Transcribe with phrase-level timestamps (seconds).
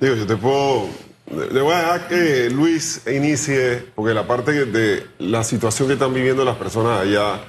[0.00, 0.88] Digo, yo te puedo.
[1.30, 6.12] Le voy a dejar que Luis inicie, porque la parte de la situación que están
[6.12, 7.40] viviendo las personas allá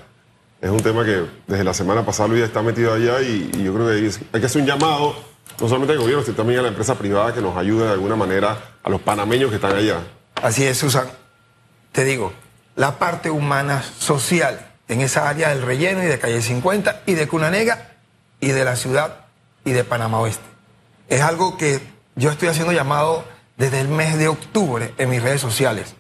[0.61, 3.87] es un tema que desde la semana pasada Luis está metido allá y, yo creo
[3.87, 5.15] que hay, que hacer un llamado,
[5.59, 8.15] no solamente al gobierno, sino también a la empresa privada que nos ayude de alguna
[8.15, 10.03] manera a los panameños que están allá.
[10.35, 11.07] Así es, Susan.
[11.91, 12.33] Te digo,
[12.75, 17.27] la parte humana social en esa área del relleno y de calle 50 y de
[17.27, 17.93] Cunanega
[18.39, 19.25] y de la ciudad
[19.65, 20.45] y de Panamá Oeste.
[21.09, 21.81] Es algo que
[22.21, 23.25] yo estoy haciendo llamado
[23.57, 25.95] desde el mes de octubre en mis redes sociales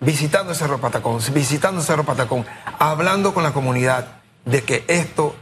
[0.00, 2.46] visitando Cerro Patacón, visitando Cerro Patacón,
[2.78, 4.06] hablando con la comunidad
[4.44, 5.34] de que esto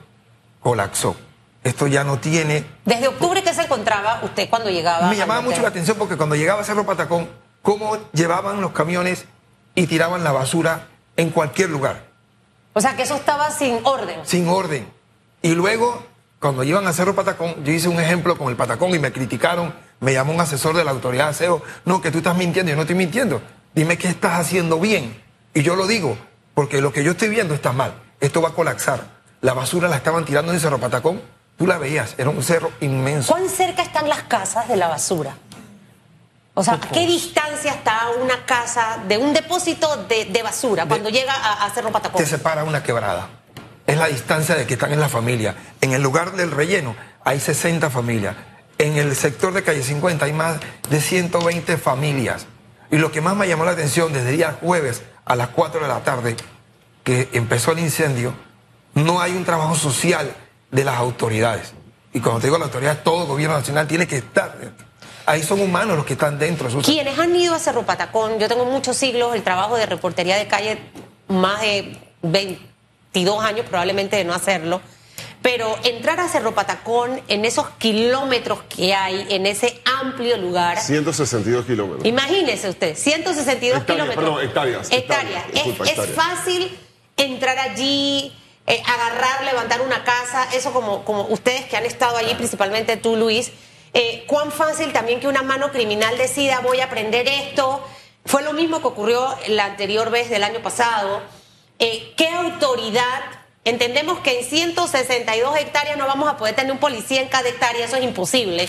[0.61, 1.17] colapsó.
[1.63, 2.65] Esto ya no tiene...
[2.85, 5.09] ¿Desde octubre qué se encontraba usted cuando llegaba?
[5.11, 7.29] Me llamaba mucho la atención porque cuando llegaba a Cerro Patacón,
[7.61, 9.27] cómo llevaban los camiones
[9.75, 12.05] y tiraban la basura en cualquier lugar.
[12.73, 14.21] O sea, que eso estaba sin orden.
[14.23, 14.89] Sin orden.
[15.43, 16.03] Y luego,
[16.39, 19.75] cuando iban a Cerro Patacón, yo hice un ejemplo con el Patacón y me criticaron,
[20.01, 22.77] me llamó un asesor de la autoridad de aseo, no, que tú estás mintiendo, yo
[22.77, 23.41] no estoy mintiendo
[23.77, 25.23] dime qué estás haciendo bien.
[25.55, 26.19] Y yo lo digo,
[26.55, 27.95] porque lo que yo estoy viendo está mal.
[28.19, 29.05] Esto va a colapsar.
[29.43, 31.21] La basura la estaban tirando en Cerro Patacón.
[31.57, 33.33] Tú la veías, era un cerro inmenso.
[33.33, 35.37] ¿Cuán cerca están las casas de la basura?
[36.53, 41.33] O sea, ¿a qué distancia está una casa de un depósito de, basura cuando llega
[41.35, 42.23] a, Cerro Patacón?
[42.23, 43.29] Te separa una quebrada.
[43.87, 45.55] Es la distancia de que están en la familia.
[45.81, 48.37] En el lugar del relleno hay 60 familias.
[48.79, 50.59] En el sector de calle 50 hay más
[50.91, 52.47] de 120 familias.
[52.91, 55.81] Y lo que más me llamó la atención desde el día jueves a las 4
[55.81, 56.37] de la tarde,
[57.03, 58.35] que empezó el incendio,
[58.95, 60.35] no hay un trabajo social
[60.71, 61.73] de las autoridades.
[62.13, 64.57] Y cuando te digo la autoridad, todo el gobierno nacional tiene que estar.
[65.25, 66.69] Ahí son humanos los que están dentro.
[66.83, 70.47] Quienes han ido a Cerro Patacón, yo tengo muchos siglos, el trabajo de reportería de
[70.47, 70.79] calle,
[71.29, 74.81] más de 22 años probablemente de no hacerlo
[75.47, 80.81] pero entrar a Cerro Patacón en esos kilómetros que hay, en ese amplio lugar.
[80.81, 82.05] 162 kilómetros.
[82.05, 84.17] Imagínese usted, 162 kilómetros.
[84.17, 84.91] Perdón, hectáreas.
[84.91, 85.45] Hectáreas.
[85.55, 86.77] es, fácil
[87.17, 88.37] entrar allí,
[88.67, 93.15] eh, agarrar, levantar una casa, eso como, como ustedes que han estado allí, principalmente tú,
[93.15, 93.53] Luis.
[93.95, 97.87] Eh, cuán fácil también que una mano criminal decida voy a aprender esto.
[98.25, 101.23] Fue lo mismo que ocurrió la anterior vez del año pasado.
[101.79, 107.21] Eh, ¿Qué autoridad Entendemos que en 162 hectáreas no vamos a poder tener un policía
[107.21, 108.69] en cada hectárea, eso es imposible,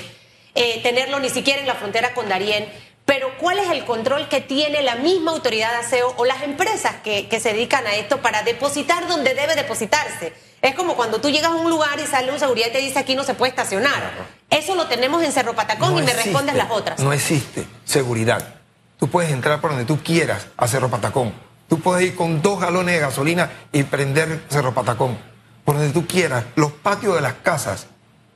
[0.56, 2.68] eh, tenerlo ni siquiera en la frontera con Darién.
[3.06, 6.96] Pero ¿cuál es el control que tiene la misma autoridad de aseo o las empresas
[7.04, 10.34] que, se dedican a esto para depositar donde debe depositarse?
[10.64, 12.98] Es como cuando tú llegas a un lugar y sale un seguridad y te dice
[12.98, 14.02] aquí no se puede estacionar.
[14.50, 17.00] Eso lo tenemos en Cerro Patacón y me respondes las otras.
[17.00, 18.56] No existe seguridad.
[18.98, 22.60] Tú puedes entrar por donde tú quieras a Cerro Patacón Tú puedes ir con dos
[22.60, 25.18] galones de gasolina y prender Cerro Patacón,
[25.66, 26.46] por donde tú quieras.
[26.56, 27.88] Los patios de las casas,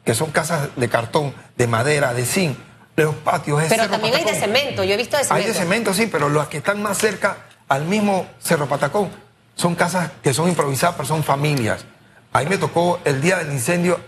[0.03, 2.57] que son casas de cartón, de madera, de zinc,
[3.03, 5.47] los patios es Pero también hay de cemento, yo he visto de cemento.
[5.47, 7.37] Hay de cemento, sí, pero las que están más cerca
[7.67, 9.09] al mismo Cerro Patacón
[9.55, 11.85] son casas que son improvisadas, pero son familias.
[12.33, 13.99] Ahí me tocó el día del incendio,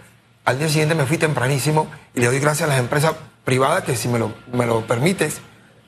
[0.45, 3.13] al día siguiente me fui tempranísimo y le doy gracias a las empresas
[3.43, 5.41] privadas que si me lo, me lo permites,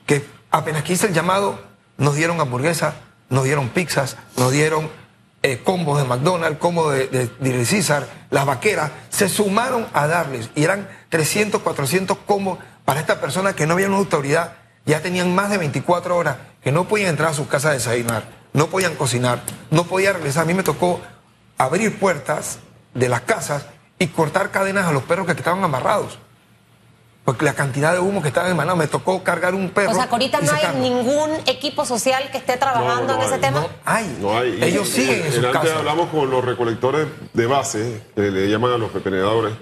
[0.06, 1.58] que apenas quise el llamado,
[1.96, 2.94] nos dieron hamburguesa,
[3.28, 4.90] nos dieron pizzas, nos dieron
[5.42, 10.64] eh, combos de McDonald's, combos de, de, César, las vaqueras, se sumaron a darles y
[10.64, 14.54] eran 300, 400 combos para esta persona que no había una autoridad,
[14.84, 18.24] ya tenían más de 24 horas que no podían entrar a sus casas a desayunar,
[18.52, 20.44] no podían cocinar, no podían regresar.
[20.44, 21.00] A mí me tocó
[21.58, 22.58] abrir puertas
[22.94, 23.66] de las casas
[23.98, 26.18] y cortar cadenas a los perros que estaban amarrados
[27.26, 29.90] porque la cantidad de humo que estaba emanando, me tocó cargar un perro.
[29.90, 33.62] O sea, ahorita no hay ningún equipo social que esté trabajando en ese tema.
[33.62, 34.18] No hay.
[34.20, 34.58] No hay.
[34.62, 38.78] Ellos siguen en sus Antes hablamos con los recolectores de base, que le llaman a
[38.78, 39.54] los pepenedadores,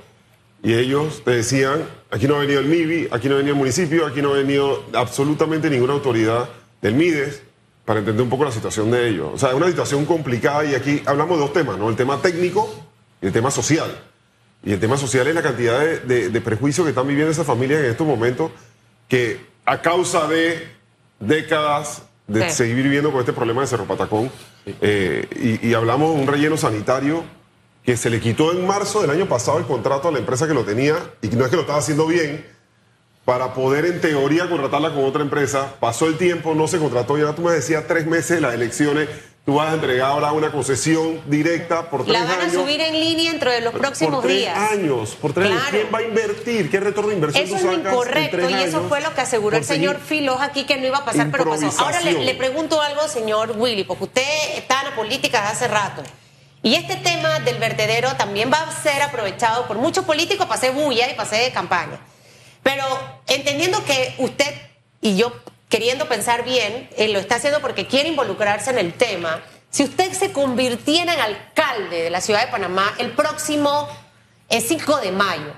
[0.62, 3.58] y ellos te decían, aquí no ha venido el MIBI, aquí no ha venido el
[3.58, 6.50] municipio, aquí no ha venido absolutamente ninguna autoridad
[6.82, 7.44] del MIDES
[7.86, 9.30] para entender un poco la situación de ellos.
[9.32, 11.88] O sea, es una situación complicada y aquí hablamos de dos temas, ¿no?
[11.88, 12.68] El tema técnico
[13.22, 13.90] y el tema social.
[14.64, 17.80] Y el tema social es la cantidad de, de, prejuicios que están viviendo esas familias
[17.80, 18.50] en estos momentos
[19.08, 20.66] que a causa de
[21.20, 24.30] décadas de seguir viviendo con este problema de Cerro Patacón,
[24.80, 27.22] eh, y, hablamos de un relleno sanitario
[27.84, 30.54] que se le quitó en marzo del año pasado el contrato a la empresa que
[30.54, 32.46] lo tenía, y no es que lo estaba haciendo bien,
[33.26, 35.74] para poder en teoría contratarla con otra empresa.
[35.80, 39.08] Pasó el tiempo, no se contrató, ya tú me decías tres meses de las elecciones,
[39.44, 42.30] Tú vas a entregar ahora una concesión directa por tres años.
[42.30, 44.72] La van a subir en línea dentro de los próximos por tres días.
[44.72, 45.62] años, por tres años.
[45.70, 46.70] ¿Quién va a invertir?
[46.70, 50.00] ¿Qué retorno de inversión Eso es incorrecto y eso fue lo que aseguró el señor
[50.00, 51.70] Filos aquí que no iba a pasar, pero pasó.
[51.78, 56.02] Ahora le, pregunto algo, señor Willy, porque usted está en la política hace rato.
[56.62, 60.72] Y este tema del vertedero también va a ser aprovechado por muchos políticos para hacer
[60.72, 62.00] bulla y para hacer campaña.
[62.62, 62.82] Pero
[63.26, 64.54] entendiendo que usted
[65.02, 65.34] y yo
[65.74, 69.42] queriendo pensar bien, él lo está haciendo porque quiere involucrarse en el tema.
[69.70, 73.88] Si usted se convirtiera en alcalde de la ciudad de Panamá el próximo
[74.48, 75.52] 5 de mayo,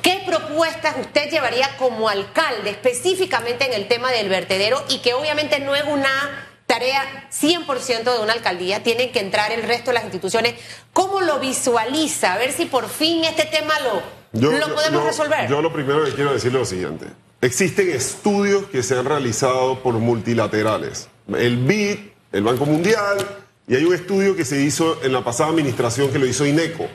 [0.00, 5.58] ¿qué propuestas usted llevaría como alcalde específicamente en el tema del vertedero y que obviamente
[5.58, 10.04] no es una tarea 100% de una alcaldía, tienen que entrar el resto de las
[10.04, 10.54] instituciones.
[10.92, 12.34] ¿Cómo lo visualiza?
[12.34, 15.48] A ver si por fin este tema lo, lo podemos resolver.
[15.48, 17.06] Yo lo primero que quiero decir es lo siguiente.
[17.40, 21.08] Existen estudios que se han realizado por multilaterales.
[21.28, 21.98] El BID,
[22.32, 23.18] el Banco Mundial,
[23.68, 26.88] y hay un estudio que se hizo en la pasada administración que lo hizo INECO,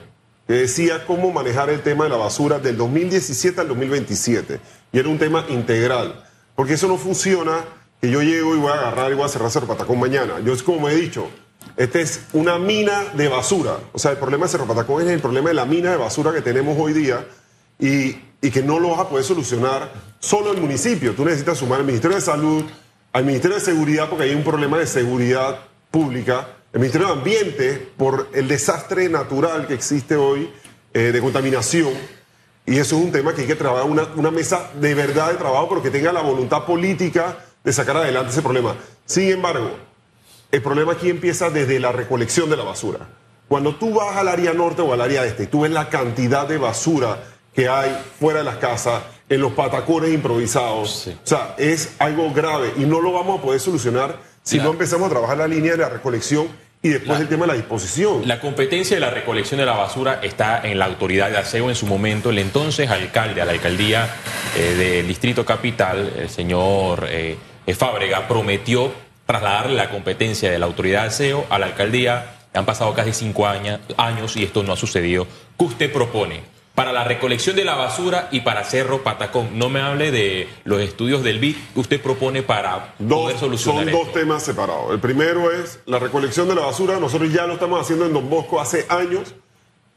[0.45, 4.59] que decía cómo manejar el tema de la basura del 2017 al 2027.
[4.91, 6.25] Y era un tema integral,
[6.55, 7.63] porque eso no funciona
[8.01, 10.41] que yo llego y voy a agarrar y voy a cerrar Cerro mañana.
[10.43, 11.29] Yo es como he dicho,
[11.77, 13.77] esta es una mina de basura.
[13.93, 16.33] O sea, el problema de Cerro Patacón es el problema de la mina de basura
[16.33, 17.25] que tenemos hoy día
[17.79, 21.13] y, y que no lo vas a poder solucionar solo el municipio.
[21.13, 22.65] Tú necesitas sumar al Ministerio de Salud,
[23.13, 25.59] al Ministerio de Seguridad, porque hay un problema de seguridad
[25.89, 30.51] pública, el Ministerio de Ambiente, por el desastre natural que existe hoy
[30.93, 31.93] eh, de contaminación.
[32.65, 35.37] Y eso es un tema que hay que trabajar, una, una mesa de verdad de
[35.37, 38.75] trabajo, pero que tenga la voluntad política de sacar adelante ese problema.
[39.05, 39.71] Sin embargo,
[40.51, 43.07] el problema aquí empieza desde la recolección de la basura.
[43.47, 46.57] Cuando tú vas al área norte o al área este, tú ves la cantidad de
[46.57, 51.07] basura que hay fuera de las casas, en los patacones improvisados.
[51.07, 55.07] O sea, es algo grave y no lo vamos a poder solucionar si no empezamos
[55.07, 56.47] a trabajar la línea de la recolección
[56.81, 58.27] y después el tema de la disposición.
[58.27, 61.75] La competencia de la recolección de la basura está en la autoridad de aseo en
[61.75, 62.29] su momento.
[62.29, 64.13] El entonces alcalde a la alcaldía
[64.57, 67.37] eh, del Distrito Capital, el señor eh,
[67.73, 68.91] Fábrega, prometió
[69.25, 72.35] trasladarle la competencia de la autoridad de aseo a la alcaldía.
[72.53, 75.25] Han pasado casi cinco años, años y esto no ha sucedido.
[75.57, 76.52] ¿Qué usted propone?
[76.75, 79.59] Para la recolección de la basura y para Cerro Patacón.
[79.59, 83.93] No me hable de los estudios del BID que usted propone para poder solucionar Son
[83.93, 84.91] dos temas separados.
[84.91, 86.99] El primero es la recolección de la basura.
[86.99, 89.35] Nosotros ya lo estamos haciendo en Don Bosco hace años.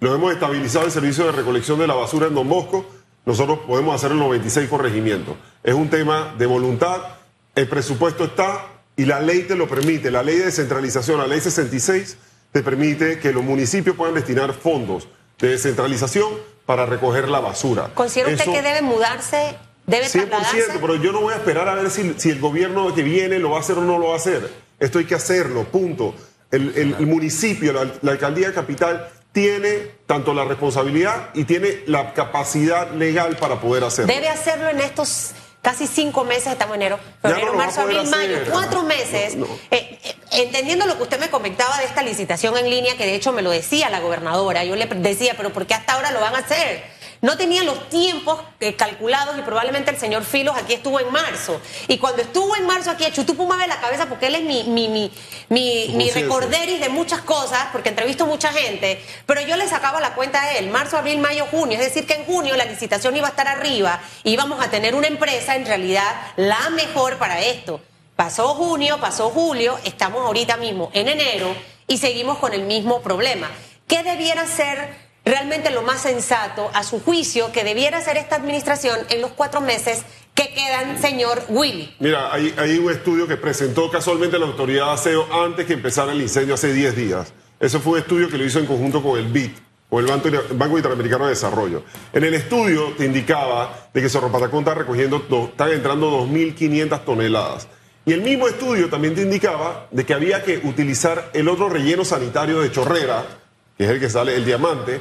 [0.01, 2.85] Lo hemos estabilizado el servicio de recolección de la basura en Don Bosco.
[3.25, 5.35] Nosotros podemos hacer en los 26 corregimientos.
[5.65, 7.01] Es un tema de voluntad.
[7.55, 10.11] El presupuesto está y la ley te lo permite.
[10.11, 12.19] La ley de descentralización, la ley 66,
[12.53, 15.09] te permite que los municipios puedan destinar fondos
[15.39, 16.29] de descentralización
[16.67, 17.91] para recoger la basura.
[17.95, 19.57] ¿Considera usted que debe mudarse?
[19.87, 23.05] ¿Debe 100%, pero yo no voy a esperar a ver si, si, el gobierno que
[23.05, 24.51] viene lo va a hacer o no lo va a hacer.
[24.81, 26.15] Esto hay que hacerlo, punto.
[26.51, 33.61] El, municipio, la, alcaldía capital tiene tanto la responsabilidad y tiene la capacidad legal para
[33.61, 34.13] poder hacerlo.
[34.13, 38.83] Debe hacerlo en estos casi cinco meses, estamos en enero, febrero, marzo, abril, mayo, cuatro
[38.85, 39.35] meses,
[39.71, 43.15] eh, eh, entendiendo lo que usted me comentaba de esta licitación en línea, que de
[43.15, 46.21] hecho me lo decía la gobernadora, yo le decía, pero ¿por qué hasta ahora lo
[46.21, 46.97] van a hacer?
[47.23, 51.61] No tenían los tiempos eh, calculados y probablemente el señor Filos aquí estuvo en marzo.
[51.89, 54.89] Y cuando estuvo en marzo aquí, Chutupu mueve la cabeza porque él es mi, mi,
[54.89, 55.11] mi,
[55.49, 60.15] mi, mi recorderis de muchas cosas, porque entrevisto mucha gente, pero yo le sacaba la
[60.15, 61.79] cuenta a él, marzo, abril, mayo, junio.
[61.79, 64.95] Es decir, que en junio la licitación iba a estar arriba y íbamos a tener
[64.95, 66.05] una empresa en realidad
[66.37, 67.81] la mejor para esto.
[68.17, 71.55] Pasó junio, pasó julio, estamos ahorita mismo en enero
[71.87, 73.47] y seguimos con el mismo problema.
[73.87, 74.89] ¿Qué debiera ser
[75.23, 79.61] realmente lo más sensato, a su juicio, que debiera hacer esta administración en los cuatro
[79.61, 80.03] meses
[80.35, 81.95] que quedan, señor Willy?
[81.99, 86.13] Mira, hay, hay un estudio que presentó casualmente la autoridad de aseo antes que empezara
[86.13, 87.35] el incendio hace 10 días.
[87.61, 89.59] Eso fue un estudio que lo hizo en conjunto con el BIT,
[89.91, 91.85] o el Banco, Interamericano de Desarrollo.
[92.15, 97.69] En el estudio te indicaba de que Cerro Patacón está recogiendo, están entrando 2.500 toneladas.
[98.09, 102.05] Y el mismo estudio también te indicaba de que había que utilizar el otro relleno
[102.05, 103.27] sanitario de Chorrera,
[103.77, 105.01] que es el que sale el diamante,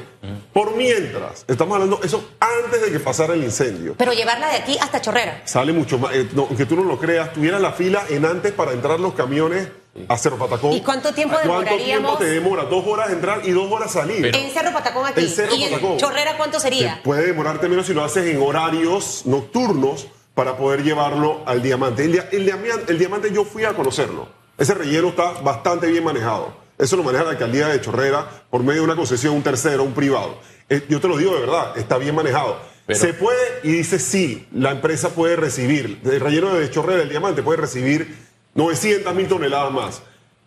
[0.52, 3.94] por mientras, estamos hablando eso antes de que pasara el incendio.
[3.96, 5.40] Pero llevarla de aquí hasta Chorrera.
[5.44, 8.72] Sale mucho más, eh, aunque tú no lo creas, tuviera la fila en antes para
[8.72, 9.68] entrar los camiones
[10.08, 10.72] a Cerro Patacón.
[10.72, 11.68] ¿Y cuánto tiempo demoraríamos?
[11.68, 12.64] ¿Cuánto tiempo te demora?
[12.64, 14.34] Dos horas entrar y dos horas salir.
[14.34, 15.20] En Cerro Patacón aquí.
[15.20, 17.00] En Cerro ¿Y en Chorrera cuánto sería?
[17.04, 22.04] puede demorarte menos si lo haces en horarios nocturnos para poder llevarlo al diamante.
[22.04, 24.28] El, el diamante yo fui a conocerlo.
[24.58, 26.54] Ese relleno está bastante bien manejado.
[26.76, 29.94] Eso lo maneja la alcaldía de Chorrera por medio de una concesión, un tercero, un
[29.94, 30.38] privado.
[30.68, 32.58] Eh, yo te lo digo de verdad, está bien manejado.
[32.90, 37.42] Se puede, y dice sí, la empresa puede recibir, el relleno de Chorrera, el diamante,
[37.42, 38.14] puede recibir
[38.54, 40.02] 900 mil toneladas más.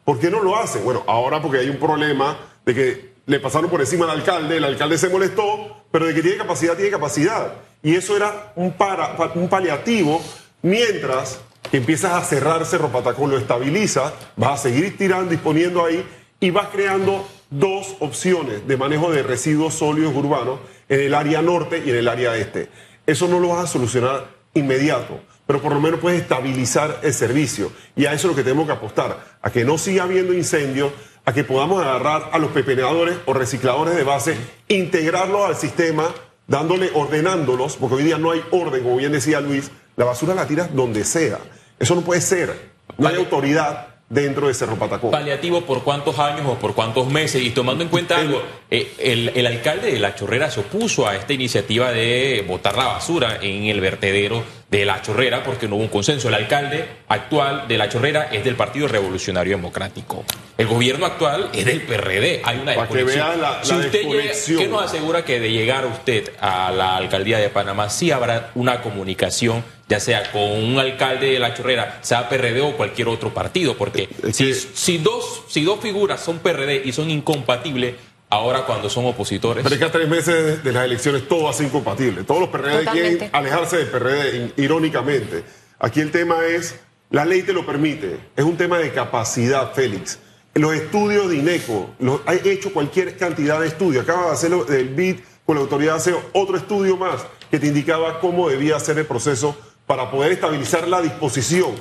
[0.06, 0.80] ¿Por qué no lo hace?
[0.80, 4.64] Bueno, ahora porque hay un problema de que le pasaron por encima al alcalde, el
[4.64, 7.54] alcalde se molestó, pero de que tiene capacidad, tiene capacidad.
[7.82, 10.22] Y eso era un, para, un paliativo
[10.62, 11.40] mientras
[11.72, 16.04] que empiezas a cerrar Cerro Patacón, lo estabiliza, vas a seguir tirando, disponiendo ahí
[16.40, 21.82] y vas creando dos opciones de manejo de residuos sólidos urbanos en el área norte
[21.86, 22.70] y en el área este.
[23.06, 27.72] eso no lo vas a solucionar inmediato, pero por lo menos puedes estabilizar el servicio.
[27.96, 30.92] Y a eso es lo que tenemos que apostar, a que no siga habiendo incendios,
[31.30, 34.36] a que podamos agarrar a los pepenadores o recicladores de base,
[34.68, 36.08] integrarlos al sistema,
[36.48, 40.48] dándole, ordenándolos, porque hoy día no hay orden, como bien decía Luis, la basura la
[40.48, 41.38] tiras donde sea.
[41.78, 42.72] Eso no puede ser.
[42.98, 45.12] No hay autoridad dentro de Cerro Patacón.
[45.12, 47.42] ¿Paliativo por cuántos años o por cuántos meses?
[47.44, 51.16] Y tomando en cuenta algo, eh, el, el, alcalde de La Chorrera se opuso a
[51.16, 55.84] esta iniciativa de botar la basura en el vertedero de La Chorrera porque no hubo
[55.84, 56.28] un consenso.
[56.28, 60.24] El alcalde actual de La Chorrera es del Partido Revolucionario Democrático.
[60.58, 62.42] El gobierno actual es del PRD.
[62.44, 63.42] Hay una desconexión.
[63.42, 67.50] La, si usted llega, ¿Qué nos asegura que de llegar usted a la alcaldía de
[67.50, 69.64] Panamá sí habrá una comunicación?
[69.90, 74.08] Ya sea con un alcalde de la chorrera, sea PRD o cualquier otro partido, porque
[74.32, 77.96] si, si, dos, si dos figuras son PRD y son incompatibles,
[78.30, 79.64] ahora cuando son opositores.
[79.64, 82.24] Pero es que a tres meses de las elecciones todo va a ser incompatible.
[82.24, 85.44] Todos los PRD quieren alejarse del PRD, irónicamente.
[85.80, 86.76] Aquí el tema es,
[87.10, 90.20] la ley te lo permite, es un tema de capacidad, Félix.
[90.54, 94.04] Los estudios de INECO, los, hay hecho cualquier cantidad de estudios.
[94.04, 95.16] Acaba de hacerlo del BID
[95.46, 99.58] con la autoridad hace otro estudio más que te indicaba cómo debía ser el proceso
[99.90, 101.72] para poder estabilizar la disposición.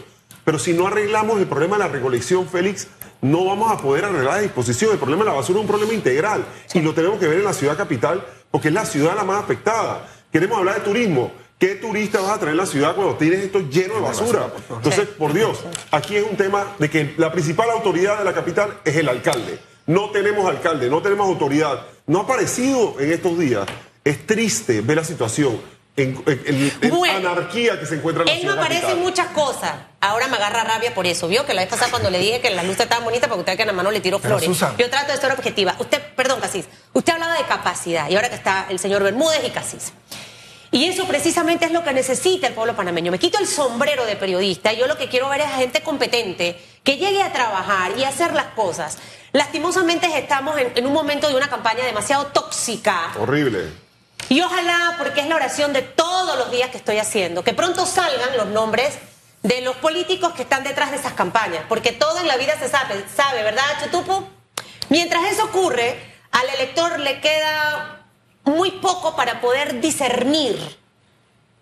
[0.43, 2.88] Pero si no arreglamos el problema de la recolección, Félix,
[3.21, 4.93] no vamos a poder arreglar la disposición.
[4.93, 7.45] El problema de la basura es un problema integral y lo tenemos que ver en
[7.45, 10.09] la ciudad capital porque es la ciudad la más afectada.
[10.33, 11.33] Queremos hablar de turismo.
[11.59, 14.55] ¿Qué turista vas a traer a la ciudad cuando tienes esto lleno de basura?
[14.71, 18.81] Entonces, por Dios, aquí es un tema de que la principal autoridad de la capital
[18.87, 19.59] es el alcalde.
[19.87, 21.83] No tenemos alcalde, no tenemos autoridad.
[22.07, 23.67] No ha aparecido en estos días.
[24.03, 25.61] Es triste ver la situación
[26.02, 29.73] en, anarquía que se encuentra en la Él no aparece en muchas cosas.
[30.00, 31.28] Ahora me agarra rabia por eso.
[31.28, 33.57] Vio que la vez pasada cuando le dije que las luces estaban bonitas porque usted
[33.57, 34.49] que en la mano le tiró flores.
[34.78, 35.75] Yo trato de ser objetiva.
[35.78, 39.50] Usted, perdón, Casís, usted hablaba de capacidad y ahora que está el señor Bermúdez y
[39.50, 39.93] Casís.
[40.71, 43.11] Y eso precisamente es lo que necesita el pueblo panameño.
[43.11, 46.59] Me quito el sombrero de periodista yo lo que quiero ver es a gente competente
[46.85, 48.99] que llegue a trabajar y a hacer las cosas.
[49.33, 53.12] Lastimosamente estamos en un momento de una campaña demasiado tóxica.
[53.19, 53.88] Horrible
[54.29, 57.87] y ojalá, porque es la oración de todos los días que estoy haciendo, que pronto
[57.87, 58.99] salgan los nombres
[59.43, 62.69] de los políticos que están detrás de esas campañas, porque todo en la vida se
[62.69, 64.29] sabe, sabe, ¿verdad, Chutupo?
[64.89, 65.99] Mientras eso ocurre,
[66.31, 68.05] al elector le queda
[68.45, 70.79] muy poco para poder discernir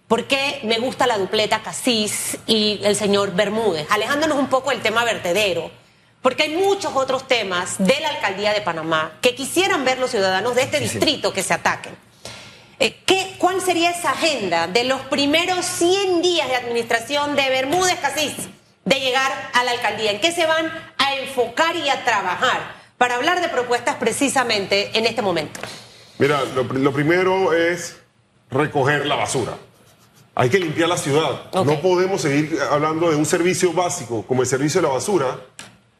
[0.08, 4.80] por qué me gusta la dupleta Casís y el señor Bermúdez, alejándonos un poco del
[4.80, 5.70] tema vertedero,
[6.22, 10.54] porque hay muchos otros temas de la alcaldía de Panamá que quisieran ver los ciudadanos
[10.54, 12.05] de este distrito que se ataquen.
[12.78, 17.98] Eh, ¿qué, ¿Cuál sería esa agenda de los primeros 100 días de administración de Bermúdez
[18.00, 18.34] Casís
[18.84, 20.10] de llegar a la alcaldía?
[20.10, 20.66] ¿En qué se van
[20.98, 25.60] a enfocar y a trabajar para hablar de propuestas precisamente en este momento?
[26.18, 27.96] Mira, lo, primero es
[28.50, 29.56] recoger la basura.
[30.34, 31.50] Hay que limpiar la ciudad.
[31.54, 35.40] No podemos seguir hablando de un servicio básico como el servicio de la basura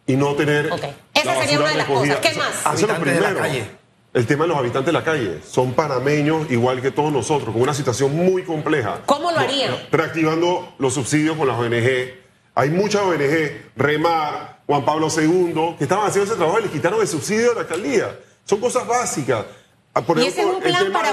[0.06, 0.70] y no tener.
[1.14, 2.16] Esa sería una de las cosas.
[2.16, 2.74] ¿Qué más?
[2.74, 3.26] Eso es lo primero
[4.16, 5.40] el tema de los habitantes de la calle.
[5.46, 9.02] Son panameños igual que todos nosotros, con una situación muy compleja.
[9.04, 9.76] ¿Cómo lo harían?
[9.92, 12.14] Reactivando los subsidios con las ONG.
[12.54, 17.02] Hay muchas ONG, Remar, Juan Pablo II, que estaban haciendo ese trabajo y les quitaron
[17.02, 18.18] el subsidio de la alcaldía.
[18.46, 19.44] Son cosas básicas.
[19.92, 21.12] Ah, por y ese es un plan para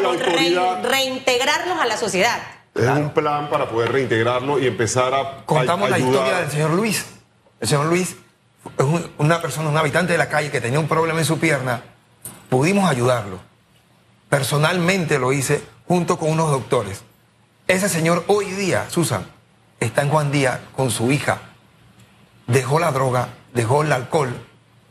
[0.81, 2.41] reintegrarlos a la sociedad.
[2.73, 5.45] Es un plan para poder reintegrarlos y empezar a.
[5.45, 7.05] Contamos la historia del señor Luis.
[7.59, 8.15] El señor Luis
[8.77, 8.85] es
[9.17, 11.83] una persona, un habitante de la calle que tenía un problema en su pierna
[12.53, 13.39] pudimos ayudarlo.
[14.29, 17.01] Personalmente lo hice junto con unos doctores.
[17.67, 19.25] Ese señor hoy día, Susan,
[19.79, 21.41] está en Juan Díaz con su hija.
[22.45, 24.35] Dejó la droga, dejó el alcohol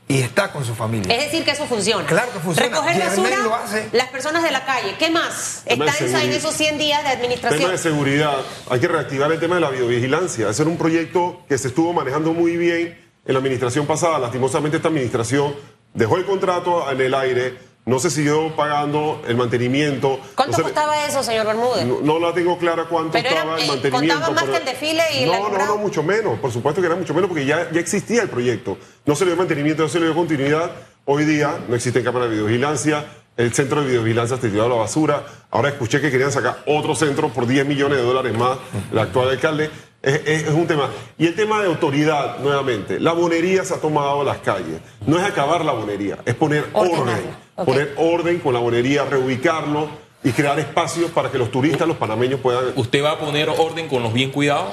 [0.09, 1.15] y está con su familia.
[1.15, 2.05] Es decir, que eso funciona.
[2.05, 2.69] Claro que funciona.
[2.69, 4.97] Recoger basura, las personas de la calle.
[4.99, 5.63] ¿Qué más?
[5.65, 7.61] Está en esos 100 días de administración.
[7.61, 8.39] Tema de seguridad.
[8.71, 10.49] Hay que reactivar el tema de la videovigilancia.
[10.49, 14.19] Ese era un proyecto que se estuvo manejando muy bien en la administración pasada.
[14.19, 15.55] Lastimosamente esta administración
[15.95, 20.21] dejó el contrato en el aire, no se siguió pagando el mantenimiento.
[20.37, 21.85] ¿Cuánto costaba eso, señor Bermúdez?
[21.85, 24.15] No, la tengo clara cuánto estaba el eh, mantenimiento.
[24.15, 26.39] ¿Contaba más que el desfile y No, no, no, mucho menos.
[26.39, 28.79] Por supuesto que era mucho menos porque ya, ya existía el proyecto.
[29.05, 30.71] No se le dio mantenimiento, no se le dio continuidad.
[31.05, 33.05] Hoy día no existe cámara de videovigilancia.
[33.37, 35.27] El centro de videovigilancia está tirado a la basura.
[35.51, 38.59] Ahora escuché que querían sacar otro centro por 10 millones de dólares más,
[38.93, 39.71] el actual alcalde.
[40.03, 40.91] Es, un tema.
[41.17, 42.99] Y el tema de autoridad, nuevamente.
[42.99, 44.81] La bonería se ha tomado a las calles.
[45.07, 47.43] No es acabar la bonería, es poner orden.
[47.55, 49.89] Poner orden con la bonería, reubicarlo
[50.25, 52.73] y crear espacios para que los turistas, los panameños puedan.
[52.75, 54.73] ¿Usted va a poner orden con los bien cuidados?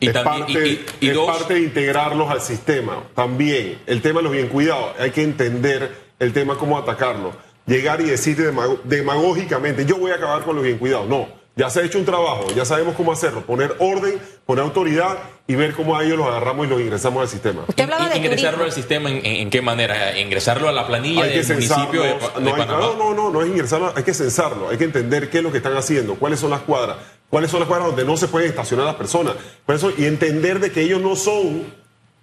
[0.00, 3.04] Y es, también, parte, parte de integrarlos al sistema.
[3.14, 4.94] También el tema de los bien cuidados.
[4.98, 7.32] Hay que entender el tema cómo atacarlo.
[7.66, 8.36] Llegar y decir
[8.84, 11.08] demagógicamente, yo voy a acabar con los bien cuidados.
[11.08, 15.16] No Ya se ha hecho un trabajo, ya sabemos cómo hacerlo, poner orden, poner autoridad
[15.46, 17.64] y ver cómo a ellos los agarramos y los ingresamos al sistema.
[17.66, 18.64] Usted hablaba de ingresarlo turismo.
[18.64, 20.18] al sistema en, en- en qué manera?
[20.18, 22.34] Ingresarlo a la planilla Hay que del municipio de, censarlos.
[22.34, 22.80] de no, hay- Panamá.
[22.80, 25.50] no, no, no, no es ingresarlo, hay que censarlo, hay que entender qué es lo
[25.50, 26.98] que están haciendo, cuáles son las cuadras,
[27.30, 29.32] cuáles son las cuadras donde no se pueden estacionar las personas.
[29.64, 31.72] Por eso, y entender de que ellos no son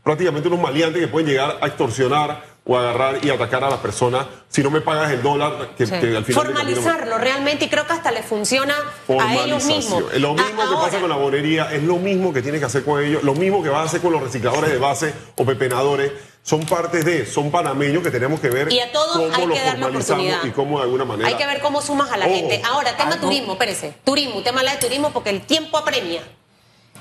[0.04, 4.26] prácticamente unos maleantes que pueden llegar a extorsionar o agarrar y atacar a las personas
[4.48, 5.92] si no me pagas el dólar que, Sí.
[5.92, 8.74] que al final me- Formalizarlo realmente y creo que hasta le funciona
[9.20, 10.04] a ellos mismos.
[10.18, 12.66] Lo mismo A- que ahora, pasa con la bonería, es lo mismo que tienes que
[12.66, 15.44] hacer con ellos, lo mismo que vas a hacer con los recicladores de base o
[15.46, 16.12] pepenadores.
[16.42, 19.58] Son parte de, son panameños que tenemos que ver Y a todos cómo hay los
[19.58, 20.44] que darle formalizamos oportunidad.
[20.46, 21.28] y cómo de alguna manera.
[21.30, 22.62] Hay que ver cómo sumas a la Ojo, gente.
[22.66, 23.94] Ahora, tema algo- turismo, espérese.
[24.06, 26.22] Turismo, tema de turismo porque el tiempo apremia.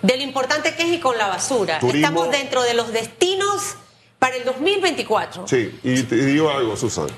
[0.01, 1.79] De lo importante que es y con la basura.
[1.81, 3.75] Turismo- Estamos dentro de los destinos
[4.23, 5.49] para el 2024.
[5.49, 7.09] Sí, y te digo algo, Susan.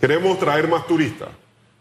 [0.00, 1.28] Queremos traer más turistas,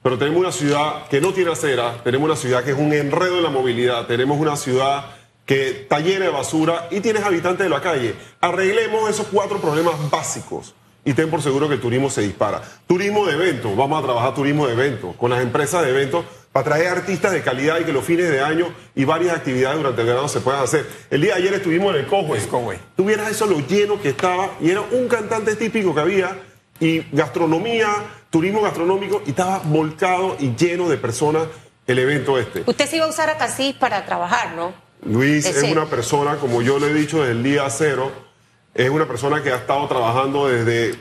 [0.03, 3.37] pero tenemos una ciudad que no tiene acera, tenemos una ciudad que es un enredo
[3.37, 5.05] en la movilidad, tenemos una ciudad
[5.47, 8.13] que está llena de basura y tienes habitantes de la calle.
[8.39, 12.61] Arreglemos esos cuatro problemas básicos y ten por seguro que el turismo se dispara.
[12.85, 16.23] Turismo de eventos, vamos a trabajar turismo de eventos con las empresas de eventos
[16.57, 20.01] para traer artistas de calidad y que los fines de año y varias actividades durante
[20.01, 20.89] el verano se puedan hacer.
[21.11, 22.41] El día de ayer estuvimos en el Cowway.
[22.41, 22.79] El Cowway.
[22.95, 26.35] Tú vieras eso lo lleno que estaba y era un cantante típico que había
[26.79, 27.89] y gastronomía,
[28.31, 31.43] turismo gastronómico y estaba volcado y lleno de personas
[31.85, 32.63] el evento este.
[32.65, 34.73] Usted se iba a usar a Casís para trabajar, ¿no?
[35.05, 35.71] Luis es sí.
[35.71, 38.11] una persona, como yo le he dicho desde el día cero,
[38.73, 40.95] es una persona que ha estado trabajando desde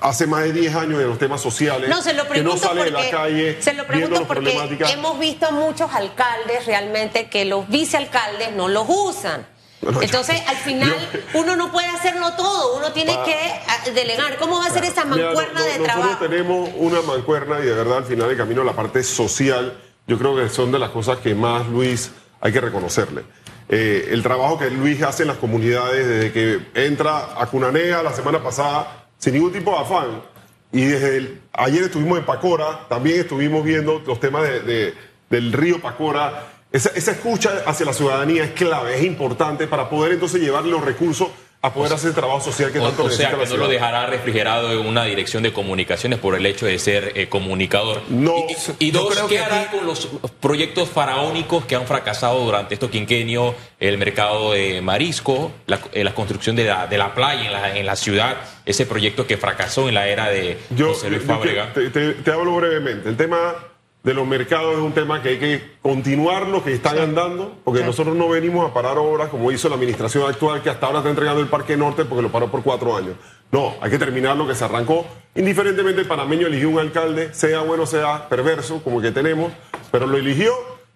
[0.00, 2.82] hace más de 10 años en los temas sociales, No, se lo que no sale
[2.84, 4.56] porque, de la calle se lo pregunto porque
[4.92, 9.46] hemos visto muchos alcaldes realmente que los vicealcaldes no los usan.
[9.80, 13.34] Bueno, yo- Entonces, al final, yo- uno no puede hacerlo todo, uno tiene Pa- que
[13.68, 14.36] ah, delegar.
[14.38, 16.24] ¿Cómo va a ser esa Mira, mancuerna no- de nosotros trabajo?
[16.26, 20.34] tenemos una mancuerna y de verdad al final del camino la parte social, yo creo
[20.36, 22.10] que son de las cosas que más Luis
[22.40, 23.22] hay que reconocerle.
[23.68, 28.12] Eh, el trabajo que Luis hace en las comunidades desde que entra a Cunanea la
[28.12, 30.22] semana pasada sin ningún tipo de afán
[30.72, 30.82] y
[31.52, 34.94] ayer estuvimos en Pacora, también estuvimos viendo los temas de- de-
[35.30, 36.52] del río Pacora.
[36.72, 40.84] Esa, esa escucha hacia la ciudadanía es clave, es importante para poder entonces llevarle los
[40.84, 41.28] recursos
[41.66, 43.46] a poder hacer el trabajo social que O, tanto o sea, necesita que la no
[43.46, 43.62] ciudad.
[43.64, 48.02] lo dejará refrigerado en una dirección de comunicaciones por el hecho de ser eh, comunicador.
[48.08, 48.34] No,
[48.78, 50.08] Y, y yo dos, ¿qué que hará aquí- con los
[50.40, 53.54] proyectos faraónicos que han fracasado durante estos quinquenios?
[53.78, 57.76] El mercado de marisco, la, eh, la construcción de la, de la playa en la,
[57.76, 61.28] en la ciudad, ese proyecto que fracasó en la era de Yo, José Luis yo
[61.28, 61.72] Fábrega.
[61.72, 63.08] te, te- te hablo brevemente.
[63.08, 63.54] El tema
[64.06, 67.82] de los mercados es un tema que hay que continuar los que están andando, porque
[67.82, 71.10] nosotros no venimos a parar obras como hizo la administración actual, que hasta ahora está
[71.10, 73.16] entregando el Parque Norte porque lo paró por cuatro años.
[73.50, 75.04] No, hay que terminar lo que se arrancó.
[75.34, 79.52] Indiferentemente el panameño eligió un alcalde, sea bueno, sea perverso, como que tenemos,
[79.90, 80.52] pero lo eligió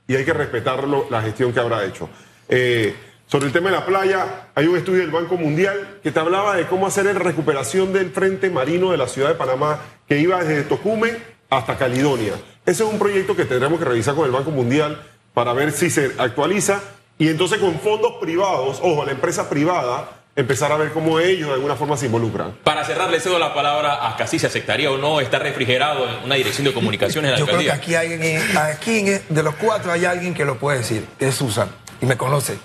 [0.07, 2.09] y hay que respetarlo, la gestión que habrá hecho.
[2.49, 2.95] Eh,
[3.27, 6.55] sobre el tema de la playa, hay un estudio del Banco Mundial que te hablaba
[6.55, 10.45] de cómo hacer la recuperación del frente marino de la ciudad de Panamá, que iba
[10.45, 11.19] desde Tocumen
[11.51, 12.35] hasta Caledonia.
[12.71, 15.03] Ese es un proyecto que tendremos que revisar con el Banco Mundial
[15.35, 16.81] para ver si se actualiza
[17.19, 21.55] y entonces con fondos privados, ojo, la empresa privada, empezar a ver cómo ellos de
[21.55, 22.53] alguna forma se involucran.
[22.63, 26.25] Para cerrar, le cedo la palabra a Casi, ¿se aceptaría o no estar refrigerado en
[26.25, 29.43] una dirección de comunicaciones en la Yo creo que aquí, hay, alguien- aquí en- de
[29.43, 31.69] los cuatro hay alguien que lo puede decir, que es Susan,
[32.01, 32.57] y me conoce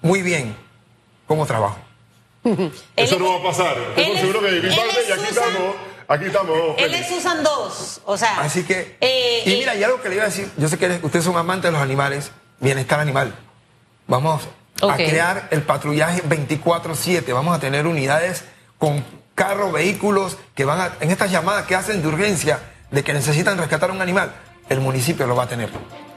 [0.00, 0.56] muy bien
[1.26, 1.76] cómo trabajo.
[2.44, 3.76] Eso es- no va a pasar.
[3.96, 5.74] Estoy seguro que de mi parte y aquí estamos,
[6.12, 6.56] aquí estamos.
[6.78, 8.40] Él es Susan 2, o sea.
[8.40, 10.78] Así que, eh, y eh, mira, y algo que le iba a decir, yo sé
[10.78, 13.34] que ustedes son amantes de los animales, bienestar animal.
[14.06, 14.42] Vamos
[14.82, 18.44] a crear el patrullaje 24/7, vamos a tener unidades
[18.78, 23.12] con carros, vehículos que van a, en estas llamadas que hacen de urgencia, de que
[23.12, 24.34] necesitan rescatar un animal,
[24.68, 25.70] el municipio lo va a tener.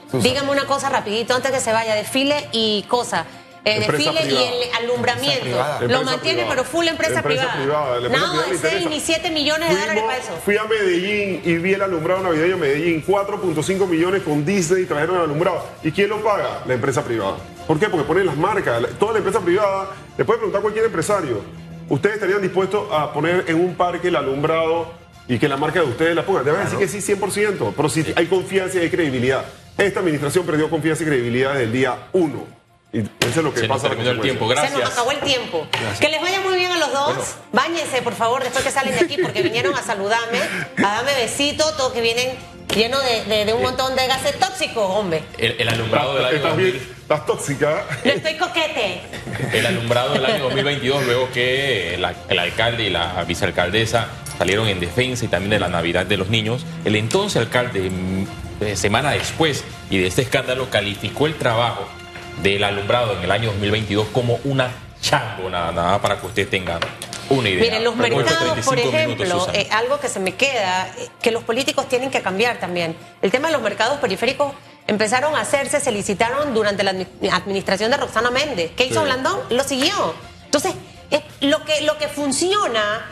[0.06, 0.22] Susan.
[0.22, 3.26] Dígame una cosa rapidito antes que se vaya, desfile y cosa.
[3.66, 4.46] Eh, Empresa desfile privada.
[4.56, 5.42] y el alumbramiento.
[5.42, 5.82] privada.
[5.82, 6.50] Lo mantiene, privada.
[6.56, 7.56] pero full empresa, Empresa privada.
[7.56, 8.90] privada, Nada privada de le 6 interesa.
[8.90, 10.40] ni 7 millones de dólares para eso.
[10.46, 15.24] Fui a Medellín y vi el alumbrado navideño Medellín, 4.5 millones con Disney trajeron el
[15.24, 15.66] alumbrado.
[15.84, 16.62] ¿Y quién lo paga?
[16.68, 17.38] La empresa privada.
[17.66, 17.90] ¿Por qué?
[17.90, 18.84] Porque ponen las marcas.
[19.00, 21.42] Toda la empresa privada, le puede preguntar a cualquier empresario,
[21.90, 24.94] ¿ustedes estarían dispuestos a poner en un parque el alumbrado
[25.28, 26.44] y que la marca de ustedes la ponga?
[26.44, 29.44] Deben decir que sí, 100%, pero si hay confianza y hay credibilidad.
[29.76, 32.65] Esta administración perdió confianza y credibilidad desde el día 1.
[32.94, 33.90] Y eso es lo que Se nos pasa.
[33.90, 34.48] terminó el tiempo.
[34.48, 34.80] Se Gracias.
[34.80, 35.68] nos acabó el tiempo.
[36.00, 37.36] Que les vaya muy bien a los dos.
[37.52, 40.40] Báñense, por favor, después que salen de aquí, porque vinieron a saludarme,
[40.78, 42.38] a darme besitos, todos que vienen
[42.74, 45.24] llenos de, de- de un montón de gases tóxicos, hombre.
[45.38, 47.86] El, el alumbrado del año Estás 2000 bien, estás tóxica.
[48.06, 49.02] No estoy coquete.
[49.54, 54.80] El alumbrado del año 2022, luego que la- el alcalde y la vicealcaldesa salieron en
[54.80, 58.28] defensa y también de la Navidad de los niños, el entonces alcalde mm,
[58.62, 61.88] eh, semana después y de este escándalo calificó el trabajo
[62.42, 64.72] del alumbrado en el año 2022 como una
[65.02, 66.80] chango, nada, nada para que usted tenga
[67.30, 67.62] una idea.
[67.64, 69.58] Miren, los mercados, 35 por minutos, ejemplo, Susana.
[69.60, 72.96] eh, algo que se me queda, eh, que los políticos tienen que cambiar también.
[73.22, 74.54] El tema de los mercados periféricos
[74.88, 78.72] empezaron a hacerse, se licitaron durante la admi- administración de Roxana Méndez.
[78.76, 79.06] ¿Qué hizo Sí.
[79.06, 79.40] Blandón?
[79.50, 80.14] Lo siguió.
[80.46, 80.74] Entonces,
[81.10, 83.06] es- lo, que, lo que funciona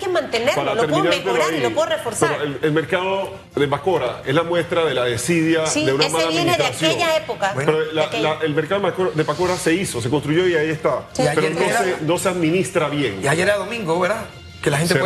[0.00, 2.30] que mantenerlo, Para lo puedo mejorar y lo puedo reforzar.
[2.38, 6.06] pero el, el mercado de Bacora es la muestra de la desidia Sí, de una
[6.06, 7.52] ese mala viene de aquella época.
[7.56, 8.34] Pero la- aquella.
[8.34, 11.02] la- el mercado de de Bacora se hizo, se construyó y ahí está.
[11.12, 11.22] Sí.
[11.22, 13.20] Y Pero no era- se, no se administra bien.
[13.22, 14.24] Y ayer era domingo, ¿verdad?
[14.62, 15.00] Que la gente sí.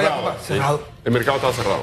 [0.47, 0.89] Cerrado.
[1.05, 1.83] El mercado estaba cerrado.